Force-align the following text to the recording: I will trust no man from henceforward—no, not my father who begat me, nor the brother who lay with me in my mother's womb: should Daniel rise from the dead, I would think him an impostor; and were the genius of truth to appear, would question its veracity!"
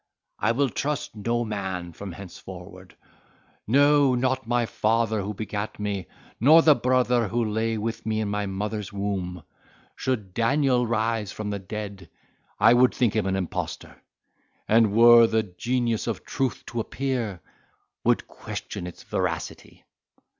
I 0.39 0.51
will 0.51 0.69
trust 0.69 1.15
no 1.15 1.45
man 1.45 1.93
from 1.93 2.13
henceforward—no, 2.13 4.15
not 4.15 4.47
my 4.47 4.65
father 4.65 5.21
who 5.21 5.35
begat 5.35 5.79
me, 5.79 6.07
nor 6.39 6.63
the 6.63 6.73
brother 6.73 7.27
who 7.27 7.45
lay 7.45 7.77
with 7.77 8.03
me 8.03 8.19
in 8.19 8.27
my 8.27 8.47
mother's 8.47 8.91
womb: 8.91 9.43
should 9.95 10.33
Daniel 10.33 10.87
rise 10.87 11.31
from 11.31 11.51
the 11.51 11.59
dead, 11.59 12.09
I 12.59 12.73
would 12.73 12.95
think 12.95 13.15
him 13.15 13.27
an 13.27 13.35
impostor; 13.35 14.01
and 14.67 14.91
were 14.91 15.27
the 15.27 15.43
genius 15.43 16.07
of 16.07 16.25
truth 16.25 16.63
to 16.65 16.79
appear, 16.79 17.39
would 18.03 18.27
question 18.27 18.87
its 18.87 19.03
veracity!" 19.03 19.85